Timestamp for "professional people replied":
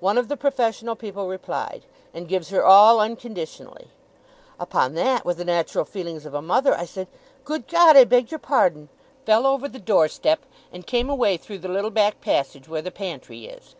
0.36-1.86